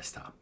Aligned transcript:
Whisky-Meister. 0.00 0.32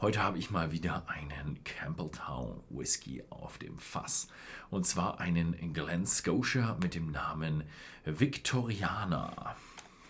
Heute 0.00 0.22
habe 0.22 0.38
ich 0.38 0.50
mal 0.50 0.72
wieder 0.72 1.04
einen 1.06 1.62
Campbelltown 1.62 2.60
Whisky 2.68 3.22
auf 3.30 3.58
dem 3.58 3.78
Fass. 3.78 4.26
Und 4.70 4.86
zwar 4.86 5.20
einen 5.20 5.72
Glen 5.72 6.04
Scotia 6.04 6.76
mit 6.82 6.96
dem 6.96 7.12
Namen 7.12 7.62
Victoriana. 8.04 9.54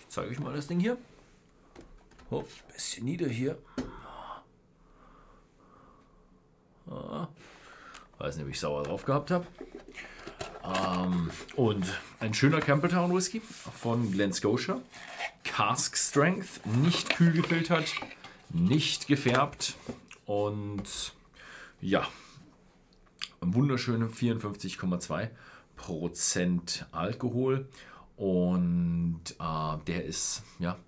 Ich 0.01 0.09
zeige 0.09 0.31
euch 0.31 0.41
mal 0.41 0.55
das 0.55 0.69
Ding 0.69 0.81
hier. 0.81 0.97
Oh, 2.31 2.45
bisschen 2.73 3.05
nieder 3.05 3.29
hier. 3.29 3.59
Ah, 6.91 7.29
weiß 8.19 8.37
nicht, 8.37 8.47
ob 8.47 8.51
ich 8.51 8.61
sauer 8.61 8.85
drauf 8.85 9.05
gehabt 9.05 9.31
habe. 9.31 9.47
Ähm, 10.65 11.31
und 11.57 12.01
ein 12.21 12.33
schöner 12.33 12.61
Campbelltown 12.61 13.15
Whisky 13.15 13.41
von 13.41 14.11
Glen 14.13 14.33
Scotia. 14.33 14.81
Cask 15.45 15.95
Strength, 15.97 16.65
nicht 16.65 17.11
kühl 17.11 17.33
gefiltert, 17.33 17.95
nicht 18.55 19.09
gefärbt 19.09 19.77
und 20.27 21.13
ja, 21.81 22.07
wunderschöne 23.41 24.07
54,2 24.07 25.29
Prozent 25.77 26.87
Alkohol 26.93 27.69
und 28.17 29.23
äh, 29.41 29.79
der 29.87 30.05
ist 30.05 30.45
ja 30.61 30.79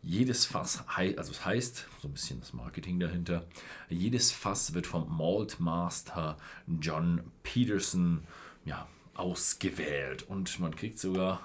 jedes 0.00 0.46
Fass, 0.46 0.84
also 0.86 1.32
es 1.32 1.44
heißt, 1.44 1.88
so 2.00 2.08
ein 2.08 2.12
bisschen 2.12 2.38
das 2.38 2.52
Marketing 2.52 3.00
dahinter, 3.00 3.44
jedes 3.88 4.30
Fass 4.30 4.72
wird 4.72 4.86
vom 4.86 5.18
Malt 5.18 5.58
Master 5.58 6.36
John 6.80 7.32
Peterson 7.42 8.22
ja, 8.64 8.86
ausgewählt 9.14 10.22
und 10.22 10.60
man 10.60 10.74
kriegt 10.76 11.00
sogar 11.00 11.40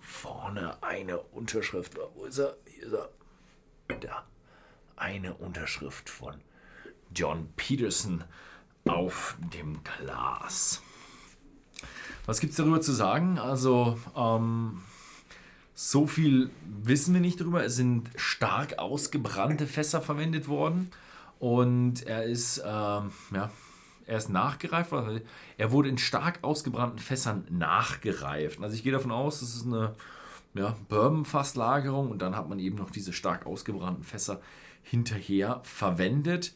vorne 0.00 0.82
eine 0.82 1.18
Unterschrift. 1.18 1.96
Wo 2.14 2.24
ist 2.26 2.38
er? 2.38 2.56
Hier 2.66 2.86
ist 2.86 2.92
er. 2.92 3.08
Da. 4.00 4.26
Eine 4.96 5.34
Unterschrift 5.34 6.08
von 6.08 6.34
John 7.14 7.48
Peterson 7.56 8.24
auf 8.86 9.36
dem 9.52 9.80
Glas. 9.82 10.82
Was 12.26 12.40
gibt 12.40 12.52
es 12.52 12.56
darüber 12.56 12.80
zu 12.80 12.92
sagen? 12.92 13.38
Also, 13.38 13.98
ähm, 14.16 14.82
so 15.74 16.06
viel 16.06 16.50
wissen 16.64 17.14
wir 17.14 17.20
nicht 17.20 17.40
darüber. 17.40 17.64
Es 17.64 17.76
sind 17.76 18.10
stark 18.16 18.78
ausgebrannte 18.78 19.66
Fässer 19.66 20.00
verwendet 20.00 20.46
worden. 20.46 20.90
Und 21.38 22.06
er 22.06 22.24
ist, 22.24 22.58
ähm, 22.64 23.10
ja, 23.34 23.50
er 24.06 24.18
ist 24.18 24.28
nachgereift. 24.28 24.92
Er 25.58 25.72
wurde 25.72 25.88
in 25.88 25.98
stark 25.98 26.38
ausgebrannten 26.42 26.98
Fässern 26.98 27.44
nachgereift. 27.50 28.62
Also 28.62 28.76
ich 28.76 28.84
gehe 28.84 28.92
davon 28.92 29.10
aus, 29.10 29.40
das 29.40 29.54
ist 29.56 29.66
eine 29.66 29.94
ja, 30.54 30.76
Bourbon-Fasslagerung 30.88 32.10
und 32.10 32.20
dann 32.20 32.36
hat 32.36 32.48
man 32.48 32.58
eben 32.58 32.76
noch 32.76 32.90
diese 32.90 33.12
stark 33.12 33.46
ausgebrannten 33.46 34.04
Fässer 34.04 34.40
hinterher 34.82 35.60
verwendet. 35.64 36.54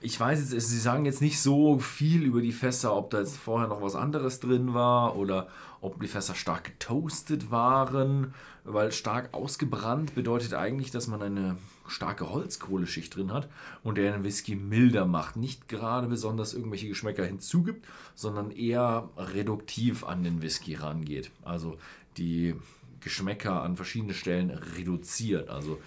Ich 0.00 0.18
weiß 0.18 0.52
jetzt, 0.52 0.68
Sie 0.68 0.78
sagen 0.80 1.04
jetzt 1.04 1.20
nicht 1.20 1.40
so 1.40 1.78
viel 1.78 2.24
über 2.24 2.40
die 2.40 2.52
Fässer, 2.52 2.96
ob 2.96 3.10
da 3.10 3.20
jetzt 3.20 3.36
vorher 3.36 3.68
noch 3.68 3.82
was 3.82 3.94
anderes 3.94 4.40
drin 4.40 4.74
war 4.74 5.16
oder 5.16 5.46
ob 5.80 6.00
die 6.00 6.08
Fässer 6.08 6.34
stark 6.34 6.64
getoastet 6.64 7.50
waren, 7.52 8.34
weil 8.64 8.90
stark 8.90 9.32
ausgebrannt 9.32 10.14
bedeutet 10.14 10.54
eigentlich, 10.54 10.90
dass 10.90 11.06
man 11.06 11.22
eine 11.22 11.56
starke 11.86 12.30
Holzkohleschicht 12.30 13.14
drin 13.14 13.32
hat 13.32 13.48
und 13.84 13.96
der 13.96 14.12
den 14.12 14.24
Whisky 14.24 14.56
milder 14.56 15.06
macht. 15.06 15.36
Nicht 15.36 15.68
gerade 15.68 16.08
besonders 16.08 16.54
irgendwelche 16.54 16.88
Geschmäcker 16.88 17.24
hinzugibt, 17.24 17.86
sondern 18.14 18.50
eher 18.50 19.08
reduktiv 19.16 20.04
an 20.04 20.24
den 20.24 20.42
Whisky 20.42 20.74
rangeht. 20.74 21.30
Also 21.44 21.78
die 22.16 22.54
Geschmäcker 23.00 23.62
an 23.62 23.76
verschiedenen 23.76 24.14
Stellen 24.14 24.50
reduziert. 24.50 25.48
Also 25.48 25.78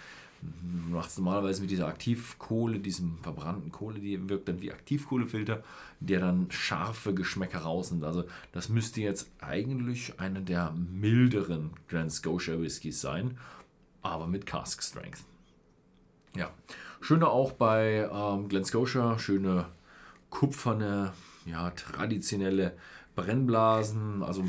macht 0.90 1.10
es 1.10 1.18
normalerweise 1.18 1.62
mit 1.62 1.72
dieser 1.72 1.88
Aktivkohle, 1.88 2.80
diesem 2.80 3.18
verbrannten 3.20 3.72
Kohle, 3.72 4.00
die 4.00 4.30
wirkt 4.30 4.48
dann 4.48 4.62
wie 4.62 4.72
Aktivkohlefilter, 4.72 5.64
der 6.00 6.20
dann 6.20 6.48
scharfe 6.50 7.14
Geschmäcker 7.14 7.60
rausnimmt. 7.60 8.04
Also 8.04 8.26
das 8.52 8.70
müsste 8.70 9.02
jetzt 9.02 9.30
eigentlich 9.40 10.20
einer 10.20 10.42
der 10.42 10.72
milderen 10.72 11.72
Grand 11.88 12.12
Scotia 12.12 12.60
Whiskys 12.60 13.02
sein, 13.02 13.38
aber 14.02 14.28
mit 14.28 14.46
Cask 14.46 14.82
Strength. 14.84 15.24
Ja, 16.36 16.52
schöne 17.02 17.28
auch 17.28 17.54
bei 17.54 18.10
ähm, 18.12 18.50
Glen 18.50 18.66
Scotia, 18.66 19.18
schöne 19.18 19.68
kupferne, 20.30 21.14
ja, 21.46 21.72
traditionelle 21.72 22.76
Brennblasen. 23.16 24.22
Also 24.22 24.44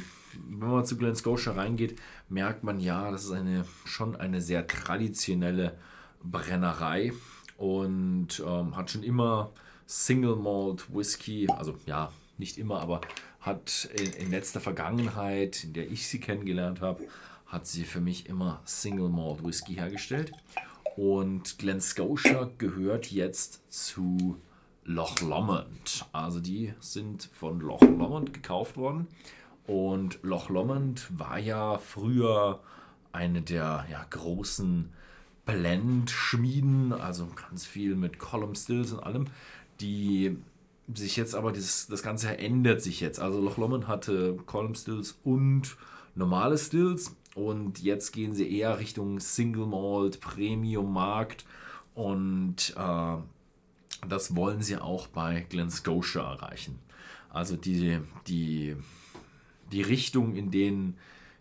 wenn 0.49 0.69
man 0.69 0.85
zu 0.85 0.97
Glen 0.97 1.15
Scotia 1.15 1.53
reingeht, 1.53 1.99
merkt 2.29 2.65
man 2.65 2.81
ja, 2.81 3.11
das 3.11 3.25
ist 3.25 3.31
eine, 3.31 3.65
schon 3.85 4.17
eine 4.17 4.41
sehr 4.41 4.67
traditionelle 4.67 5.79
Brennerei 6.23 7.13
und 7.57 8.43
ähm, 8.47 8.77
hat 8.77 8.91
schon 8.91 9.03
immer 9.03 9.51
Single 9.87 10.37
Malt 10.37 10.95
Whisky, 10.95 11.49
also 11.49 11.77
ja, 11.87 12.13
nicht 12.39 12.59
immer, 12.59 12.81
aber 12.81 13.01
hat 13.41 13.89
in, 13.95 14.13
in 14.13 14.31
letzter 14.31 14.61
Vergangenheit, 14.61 15.65
in 15.65 15.73
der 15.73 15.91
ich 15.91 16.09
sie 16.09 16.19
kennengelernt 16.19 16.81
habe, 16.81 17.05
hat 17.47 17.67
sie 17.67 17.85
für 17.85 18.01
mich 18.01 18.29
immer 18.29 18.61
Single 18.65 19.09
Malt 19.09 19.45
Whisky 19.45 19.75
hergestellt. 19.75 20.33
Und 20.97 21.59
Glen 21.59 21.81
Scotia 21.81 22.51
gehört 22.59 23.11
jetzt 23.11 23.73
zu 23.73 24.37
Loch 24.85 25.21
Lomond. 25.21 26.07
Also 26.13 26.41
die 26.41 26.73
sind 26.81 27.29
von 27.33 27.61
Loch 27.61 27.83
Lomond 27.83 28.33
gekauft 28.33 28.77
worden. 28.77 29.07
Und 29.67 30.19
Loch 30.23 30.49
Lomond 30.49 31.07
war 31.19 31.39
ja 31.39 31.79
früher 31.79 32.61
eine 33.13 33.43
der 33.43 33.87
ja, 33.91 34.05
großen 34.11 34.93
Blendschmieden, 35.47 36.93
also 36.93 37.29
ganz 37.49 37.65
viel 37.65 37.95
mit 37.95 38.19
Column 38.19 38.55
Stills 38.55 38.93
und 38.93 39.01
allem, 39.01 39.27
die 39.81 40.37
sich 40.93 41.17
jetzt 41.17 41.35
aber 41.35 41.53
dieses, 41.53 41.87
das 41.87 42.03
Ganze 42.03 42.37
ändert 42.39 42.83
sich 42.83 43.01
jetzt. 43.01 43.19
Also 43.21 43.41
Loch 43.41 43.57
Lomond 43.57 43.89
hatte 43.89 44.37
Column 44.47 44.75
Stills 44.75 45.19
und 45.25 45.77
normale 46.15 46.59
Stills 46.59 47.17
und 47.35 47.83
jetzt 47.83 48.13
gehen 48.13 48.35
sie 48.35 48.51
eher 48.51 48.79
Richtung 48.79 49.21
Single 49.21 49.67
Malt, 49.67 50.21
Premium 50.21 50.93
Markt. 50.93 51.45
Und 51.95 52.75
äh, 52.77 53.17
das 54.09 54.37
wollen 54.37 54.63
sie 54.63 54.79
auch 54.79 55.07
bei 55.07 55.47
Glen 55.49 55.71
Scotia 55.71 56.33
erreichen. 56.33 56.79
Also 57.29 57.57
die, 57.57 58.01
die, 58.27 58.77
die 59.71 59.83
Richtung, 59.83 60.35
in 60.35 60.51
denen, 60.51 60.97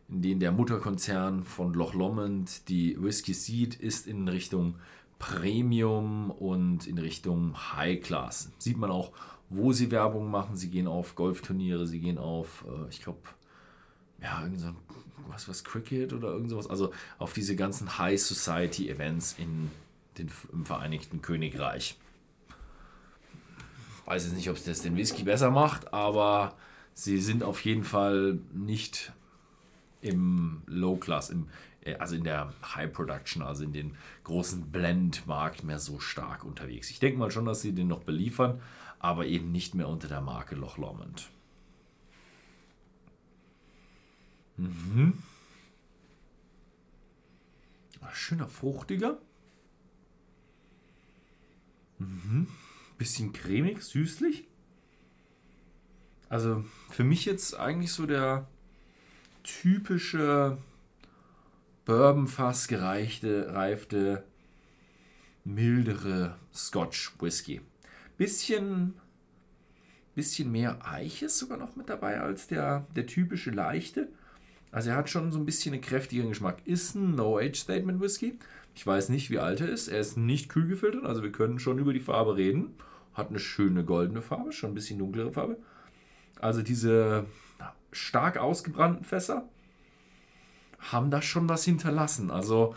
in 0.08 0.22
denen 0.22 0.40
der 0.40 0.52
Mutterkonzern 0.52 1.44
von 1.44 1.74
Loch 1.74 1.94
Lomond 1.94 2.70
die 2.70 3.02
Whisky 3.02 3.34
sieht, 3.34 3.76
ist 3.76 4.08
in 4.08 4.28
Richtung 4.28 4.76
Premium 5.18 6.30
und 6.32 6.88
in 6.88 6.98
Richtung 6.98 7.56
High 7.76 8.02
Class. 8.02 8.52
Sieht 8.60 8.78
man 8.78 8.92
auch, 8.92 9.12
wo 9.50 9.72
sie 9.72 9.92
Werbung 9.92 10.30
machen. 10.30 10.56
Sie 10.56 10.70
gehen 10.70 10.88
auf 10.88 11.16
Golfturniere, 11.16 11.88
sie 11.88 12.00
gehen 12.00 12.18
auf, 12.18 12.66
äh, 12.68 12.90
ich 12.90 13.02
glaube, 13.02 13.20
ja, 14.22 14.42
irgend 14.44 14.60
so 14.60 14.72
was, 15.28 15.48
was 15.48 15.64
Cricket 15.64 16.14
oder 16.14 16.30
irgend 16.30 16.50
sowas. 16.50 16.68
Also 16.68 16.92
auf 17.18 17.34
diese 17.34 17.56
ganzen 17.56 17.98
High 17.98 18.22
Society 18.22 18.90
Events 18.90 19.36
in 19.38 19.72
den, 20.18 20.30
im 20.52 20.66
Vereinigten 20.66 21.22
Königreich. 21.22 21.98
Weiß 24.06 24.26
jetzt 24.26 24.36
nicht, 24.36 24.50
ob 24.50 24.56
es 24.56 24.64
das 24.64 24.82
den 24.82 24.96
Whisky 24.96 25.24
besser 25.24 25.50
macht, 25.50 25.94
aber 25.94 26.56
sie 26.94 27.18
sind 27.18 27.44
auf 27.44 27.66
jeden 27.66 27.84
Fall 27.84 28.40
nicht 28.54 29.14
im 30.06 30.62
Low 30.68 30.98
Class, 30.98 31.30
im, 31.30 31.48
äh, 31.82 31.96
also 31.96 32.16
in 32.16 32.24
der 32.24 32.54
High 32.64 32.92
Production, 32.92 33.42
also 33.42 33.64
in 33.64 33.74
den 33.74 33.96
großen 34.24 34.72
Blend-Markt 34.72 35.64
mehr 35.64 35.80
so 35.80 36.00
stark 36.00 36.44
unterwegs. 36.44 36.90
Ich 36.90 37.00
denke 37.00 37.18
mal 37.20 37.32
schon, 37.32 37.46
dass 37.46 37.62
sie 37.62 37.74
den 37.74 37.88
noch 37.88 38.04
beliefern, 38.04 38.62
aber 39.00 39.26
eben 39.26 39.52
nicht 39.52 39.76
mehr 39.76 39.90
unter 39.90 40.08
der 40.08 40.22
Marke 40.22 40.56
Loch 40.56 40.78
Lomond. 40.78 41.30
Mhm. 44.58 45.22
Ah, 48.02 48.14
schöner 48.14 48.48
fruchtiger. 48.48 49.18
Mhm. 51.98 52.48
Bisschen 52.98 53.34
cremig, 53.34 53.82
süßlich. 53.82 54.48
Also 56.30 56.64
für 56.90 57.04
mich 57.04 57.26
jetzt 57.26 57.56
eigentlich 57.56 57.92
so 57.92 58.06
der 58.06 58.48
typische 59.46 60.58
Bourbonfass 61.86 62.68
gereichte, 62.68 63.54
reifte, 63.54 64.24
mildere 65.44 66.36
Scotch 66.54 67.14
Whisky. 67.20 67.62
Bisschen, 68.18 68.94
bisschen 70.16 70.52
mehr 70.52 70.80
Eiches 70.84 71.38
sogar 71.38 71.58
noch 71.58 71.76
mit 71.76 71.90
dabei 71.90 72.20
als 72.20 72.48
der, 72.48 72.88
der 72.96 73.06
typische 73.06 73.52
leichte. 73.52 74.10
Also 74.72 74.90
er 74.90 74.98
hat 74.98 75.10
schon 75.10 75.32
so 75.32 75.40
ein 75.40 75.46
bisschen 75.46 75.74
einen 75.74 75.84
kräftigeren 75.84 76.30
Geschmack. 76.30 76.66
Ist 76.66 76.96
ein 76.96 77.16
No-Age-Statement 77.16 78.02
Whisky. 78.02 78.40
Ich 78.74 78.86
weiß 78.86 79.10
nicht, 79.10 79.30
wie 79.30 79.40
alt 79.40 79.62
er 79.62 79.70
ist. 79.70 79.88
Er 79.88 80.00
ist 80.00 80.18
nicht 80.18 80.50
kühl 80.50 80.68
gefiltert, 80.68 81.06
also 81.06 81.24
wir 81.24 81.32
können 81.32 81.60
schon 81.60 81.80
über 81.80 81.94
die 81.94 82.00
Farbe 82.00 82.36
reden. 82.36 82.76
Hat 83.14 83.30
eine 83.30 83.40
schöne 83.40 83.86
goldene 83.86 84.22
Farbe, 84.22 84.52
schon 84.52 84.72
ein 84.72 84.76
bisschen 84.76 85.00
dunklere 85.00 85.32
Farbe. 85.32 85.58
Also 86.40 86.62
diese 86.62 87.26
stark 87.92 88.38
ausgebrannten 88.38 89.06
Fässer 89.06 89.48
haben 90.80 91.10
da 91.10 91.22
schon 91.22 91.50
was 91.50 91.64
hinterlassen. 91.66 92.30
Also 92.32 92.76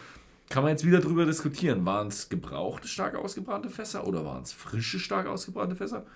kann 0.48 0.62
man 0.62 0.72
jetzt 0.72 0.86
wieder 0.86 1.00
drüber 1.00 1.26
diskutieren. 1.26 1.84
Waren 1.84 2.08
es 2.08 2.28
gebrauchte, 2.28 2.88
stark 2.88 3.14
ausgebrannte 3.14 3.70
Fässer 3.70 4.06
oder 4.06 4.24
waren 4.24 4.42
es 4.42 4.52
frische, 4.52 4.98
stark 4.98 5.26
ausgebrannte 5.26 5.76
Fässer? 5.76 6.06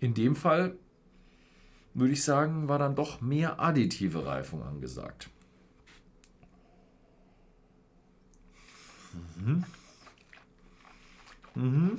In 0.00 0.14
dem 0.14 0.36
Fall 0.36 0.76
würde 1.94 2.12
ich 2.12 2.24
sagen, 2.24 2.68
war 2.68 2.78
dann 2.78 2.94
doch 2.94 3.20
mehr 3.20 3.60
additive 3.60 4.26
Reifung 4.26 4.62
angesagt. 4.62 5.30
Mhm. 9.36 9.64
Mhm. 11.54 11.98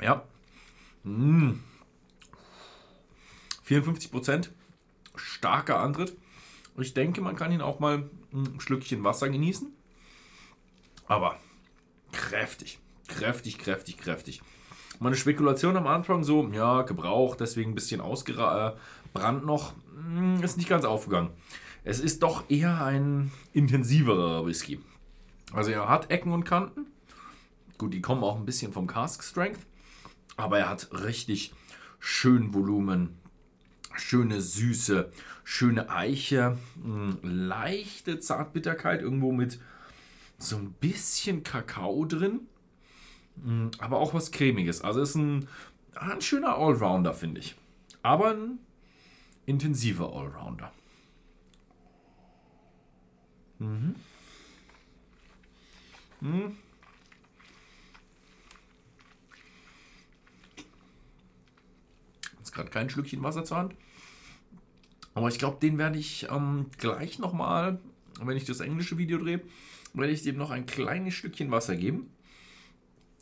Ja. 0.00 0.22
Mmh. 1.04 1.58
54 3.62 4.10
Prozent. 4.10 4.50
Starker 5.14 5.80
Antritt. 5.80 6.16
Ich 6.76 6.94
denke, 6.94 7.20
man 7.20 7.36
kann 7.36 7.52
ihn 7.52 7.60
auch 7.60 7.78
mal 7.78 8.10
ein 8.32 8.60
Schlückchen 8.60 9.04
Wasser 9.04 9.28
genießen. 9.28 9.68
Aber 11.06 11.38
kräftig. 12.12 12.78
Kräftig, 13.06 13.58
kräftig, 13.58 13.98
kräftig. 13.98 14.42
Meine 14.98 15.16
Spekulation 15.16 15.76
am 15.76 15.86
Anfang 15.86 16.24
so, 16.24 16.48
ja, 16.52 16.82
gebraucht, 16.82 17.40
deswegen 17.40 17.72
ein 17.72 17.74
bisschen 17.74 18.00
ausgebrannt 18.00 19.44
noch, 19.44 19.74
hm, 19.94 20.42
ist 20.42 20.56
nicht 20.56 20.68
ganz 20.68 20.84
aufgegangen. 20.84 21.30
Es 21.82 22.00
ist 22.00 22.22
doch 22.22 22.48
eher 22.48 22.82
ein 22.82 23.30
intensiverer 23.52 24.46
Whisky. 24.46 24.80
Also 25.52 25.70
er 25.70 25.88
hat 25.88 26.10
Ecken 26.10 26.32
und 26.32 26.44
Kanten. 26.44 26.86
Gut, 27.76 27.92
die 27.92 28.00
kommen 28.00 28.24
auch 28.24 28.36
ein 28.36 28.46
bisschen 28.46 28.72
vom 28.72 28.86
Cask 28.86 29.22
Strength. 29.22 29.60
Aber 30.36 30.58
er 30.58 30.68
hat 30.68 30.88
richtig 30.92 31.52
schön 31.98 32.52
Volumen, 32.54 33.16
schöne 33.94 34.40
Süße, 34.40 35.10
schöne 35.44 35.90
Eiche, 35.90 36.58
hm, 36.82 37.18
leichte 37.22 38.18
Zartbitterkeit, 38.18 39.00
irgendwo 39.00 39.32
mit 39.32 39.60
so 40.38 40.56
ein 40.56 40.72
bisschen 40.72 41.42
Kakao 41.42 42.04
drin, 42.04 42.40
hm, 43.42 43.70
aber 43.78 43.98
auch 43.98 44.14
was 44.14 44.32
Cremiges. 44.32 44.82
Also 44.82 45.00
ist 45.00 45.14
ein, 45.14 45.48
ein 45.94 46.20
schöner 46.20 46.56
Allrounder, 46.56 47.14
finde 47.14 47.40
ich. 47.40 47.54
Aber 48.02 48.32
ein 48.32 48.58
intensiver 49.46 50.12
Allrounder. 50.12 50.72
Mhm. 53.58 53.94
Mhm. 56.20 56.56
Gerade 62.54 62.70
kein 62.70 62.88
Schlückchen 62.88 63.22
Wasser 63.22 63.44
zur 63.44 63.58
Hand. 63.58 63.74
Aber 65.14 65.28
ich 65.28 65.38
glaube, 65.38 65.58
den 65.60 65.78
werde 65.78 65.98
ich 65.98 66.28
ähm, 66.30 66.66
gleich 66.78 67.18
nochmal, 67.18 67.80
wenn 68.20 68.36
ich 68.36 68.44
das 68.44 68.60
englische 68.60 68.98
Video 68.98 69.18
drehe, 69.18 69.42
werde 69.92 70.12
ich 70.12 70.22
dem 70.22 70.36
noch 70.36 70.50
ein 70.50 70.66
kleines 70.66 71.14
Stückchen 71.14 71.50
Wasser 71.50 71.76
geben. 71.76 72.10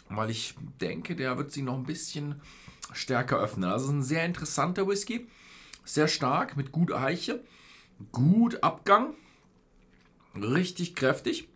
Weil 0.09 0.31
ich 0.31 0.55
denke, 0.81 1.17
der 1.17 1.39
wird 1.39 1.53
sich 1.53 1.63
noch 1.63 1.77
ein 1.77 1.85
bisschen 1.85 2.41
stärker 2.93 3.39
öffnen. 3.39 3.71
Also 3.71 3.87
es 3.87 3.91
ist 3.91 3.97
ein 3.97 4.03
sehr 4.03 4.25
interessanter 4.25 4.87
Whisky. 4.87 5.27
Sehr 5.85 6.09
stark, 6.09 6.57
mit 6.57 6.71
gut 6.71 6.93
Eiche, 6.93 7.43
gut 8.13 8.63
Abgang, 8.63 9.15
richtig 10.35 10.95
kräftig 10.95 11.49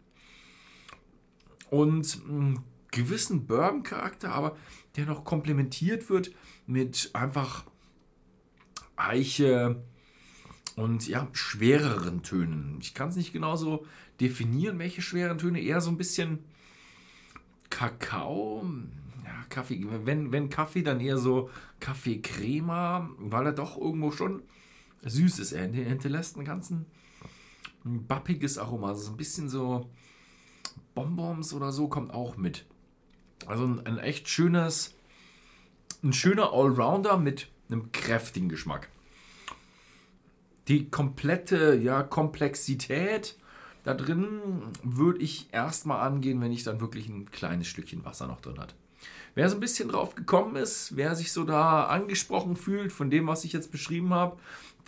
und 1.71 2.21
einen 2.29 2.65
gewissen 2.91 3.47
Bourbon-Charakter, 3.47 4.33
aber 4.33 4.57
der 4.97 5.07
noch 5.07 5.25
komplementiert 5.25 6.09
wird 6.09 6.31
mit 6.67 7.11
einfach 7.13 7.65
Eiche 8.97 9.83
und 10.77 11.07
ja, 11.09 11.29
schwereren 11.33 12.23
Tönen. 12.23 12.79
Ich 12.81 12.95
kann 12.95 13.09
es 13.09 13.17
nicht 13.17 13.33
genauso 13.33 13.87
definieren, 14.21 14.79
welche 14.79 15.03
schweren 15.03 15.39
Töne. 15.39 15.61
Eher 15.61 15.81
so 15.81 15.91
ein 15.91 15.97
bisschen 15.97 16.41
Kakao, 17.71 18.65
ja, 19.25 19.45
Kaffee. 19.49 19.87
Wenn, 20.05 20.33
wenn 20.33 20.51
Kaffee, 20.51 20.83
dann 20.83 21.01
eher 21.01 21.19
so 21.19 21.51
Kaffeecrema, 21.81 23.11
weil 23.19 23.47
er 23.47 23.53
doch 23.53 23.77
irgendwo 23.79 24.11
schon 24.11 24.43
süß 25.03 25.39
ist. 25.39 25.53
Er 25.53 25.67
hinterlässt 25.67 26.37
einen 26.37 26.45
ganzen 26.45 26.87
bappiges 27.85 28.59
Aroma. 28.59 28.89
Also 28.89 29.13
ein 29.13 29.17
bisschen 29.17 29.49
so 29.49 29.91
Bonbons 30.95 31.53
oder 31.55 31.73
so 31.73 31.89
kommt 31.89 32.13
auch 32.13 32.37
mit. 32.37 32.67
Also 33.47 33.65
ein, 33.65 33.87
ein 33.87 33.99
echt 33.99 34.29
schönes, 34.29 34.95
ein 36.03 36.13
schöner 36.13 36.53
Allrounder 36.53 37.17
mit 37.17 37.49
einem 37.71 37.93
kräftigen 37.93 38.49
Geschmack. 38.49 38.89
Die 40.69 40.91
komplette 40.91 41.77
ja, 41.77 42.03
Komplexität 42.03 43.37
da 43.87 43.95
drin 43.95 44.41
würde 44.83 45.21
ich 45.21 45.49
erstmal 45.53 46.01
angehen, 46.01 46.41
wenn 46.41 46.51
ich 46.51 46.65
dann 46.65 46.81
wirklich 46.81 47.09
ein 47.09 47.31
kleines 47.31 47.69
Stückchen 47.69 48.05
Wasser 48.05 48.27
noch 48.27 48.41
drin 48.41 48.59
hat. 48.59 48.75
Wer 49.37 49.49
so 49.49 49.57
ein 49.57 49.61
bisschen 49.61 49.89
drauf 49.89 50.17
gekommen 50.17 50.57
ist, 50.57 50.97
wer 50.97 51.15
sich 51.15 51.31
so 51.31 51.45
da 51.45 51.85
angesprochen 51.85 52.57
fühlt 52.57 52.91
von 52.91 53.11
dem, 53.11 53.29
was 53.29 53.45
ich 53.45 53.53
jetzt 53.53 53.71
beschrieben 53.71 54.13
habe, 54.13 54.39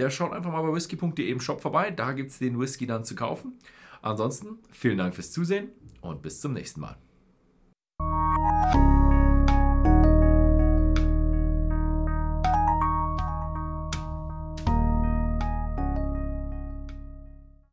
der 0.01 0.11
schaut 0.11 0.33
einfach 0.33 0.51
mal 0.51 0.63
bei 0.63 0.75
whisky.de 0.75 1.31
im 1.31 1.41
Shop 1.41 1.61
vorbei. 1.61 1.93
Da 1.93 2.11
gibt 2.11 2.33
es 2.33 2.41
den 2.41 2.59
Whisky 2.59 2.89
dann 2.89 3.05
zu 3.05 3.15
kaufen. 3.15 3.53
Ansonsten 4.03 4.59
vielen 4.73 4.99
Dank 4.99 5.15
fürs 5.15 5.31
Zusehen 5.31 5.69
und 6.01 6.21
bis 6.21 6.41
zum 6.41 6.53
nächsten 6.53 6.81
Mal. 6.81 6.97